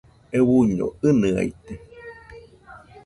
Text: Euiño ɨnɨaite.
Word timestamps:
Euiño 0.37 0.87
ɨnɨaite. 1.07 1.73